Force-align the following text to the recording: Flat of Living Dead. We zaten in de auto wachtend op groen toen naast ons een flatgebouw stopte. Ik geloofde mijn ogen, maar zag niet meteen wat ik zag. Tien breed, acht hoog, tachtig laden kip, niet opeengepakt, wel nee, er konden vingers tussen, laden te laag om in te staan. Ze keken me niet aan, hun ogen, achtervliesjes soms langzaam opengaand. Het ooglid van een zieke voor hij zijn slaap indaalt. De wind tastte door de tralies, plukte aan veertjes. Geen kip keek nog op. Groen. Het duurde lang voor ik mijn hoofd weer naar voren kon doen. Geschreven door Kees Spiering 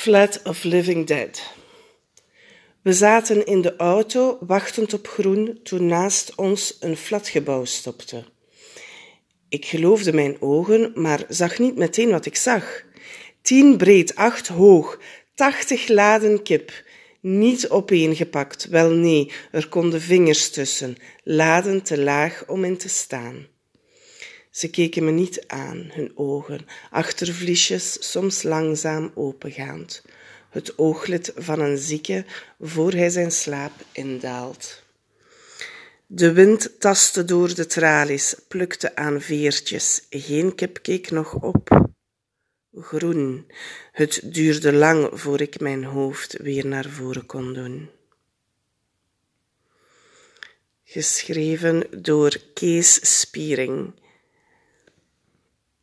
Flat 0.00 0.40
of 0.44 0.62
Living 0.62 1.06
Dead. 1.06 1.42
We 2.82 2.92
zaten 2.92 3.46
in 3.46 3.60
de 3.60 3.76
auto 3.76 4.38
wachtend 4.40 4.94
op 4.94 5.08
groen 5.08 5.60
toen 5.62 5.86
naast 5.86 6.34
ons 6.34 6.76
een 6.80 6.96
flatgebouw 6.96 7.64
stopte. 7.64 8.24
Ik 9.48 9.64
geloofde 9.64 10.12
mijn 10.12 10.36
ogen, 10.42 10.92
maar 10.94 11.24
zag 11.28 11.58
niet 11.58 11.76
meteen 11.76 12.10
wat 12.10 12.26
ik 12.26 12.36
zag. 12.36 12.84
Tien 13.42 13.76
breed, 13.76 14.14
acht 14.14 14.48
hoog, 14.48 15.00
tachtig 15.34 15.88
laden 15.88 16.42
kip, 16.42 16.84
niet 17.20 17.68
opeengepakt, 17.68 18.68
wel 18.68 18.90
nee, 18.90 19.32
er 19.50 19.68
konden 19.68 20.00
vingers 20.00 20.50
tussen, 20.50 20.96
laden 21.22 21.82
te 21.82 21.98
laag 21.98 22.44
om 22.46 22.64
in 22.64 22.76
te 22.76 22.88
staan. 22.88 23.46
Ze 24.60 24.70
keken 24.70 25.04
me 25.04 25.10
niet 25.10 25.44
aan, 25.46 25.90
hun 25.92 26.12
ogen, 26.14 26.66
achtervliesjes 26.90 28.10
soms 28.10 28.42
langzaam 28.42 29.10
opengaand. 29.14 30.02
Het 30.50 30.78
ooglid 30.78 31.32
van 31.36 31.60
een 31.60 31.78
zieke 31.78 32.24
voor 32.58 32.92
hij 32.92 33.10
zijn 33.10 33.32
slaap 33.32 33.72
indaalt. 33.92 34.82
De 36.06 36.32
wind 36.32 36.80
tastte 36.80 37.24
door 37.24 37.54
de 37.54 37.66
tralies, 37.66 38.34
plukte 38.48 38.96
aan 38.96 39.20
veertjes. 39.20 40.06
Geen 40.10 40.54
kip 40.54 40.82
keek 40.82 41.10
nog 41.10 41.34
op. 41.34 41.88
Groen. 42.72 43.46
Het 43.92 44.20
duurde 44.24 44.72
lang 44.72 45.08
voor 45.12 45.40
ik 45.40 45.60
mijn 45.60 45.84
hoofd 45.84 46.36
weer 46.36 46.66
naar 46.66 46.88
voren 46.88 47.26
kon 47.26 47.52
doen. 47.52 47.90
Geschreven 50.84 52.02
door 52.02 52.36
Kees 52.54 53.18
Spiering 53.20 53.92